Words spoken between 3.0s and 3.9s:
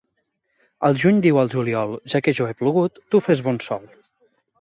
tu fes bon sol.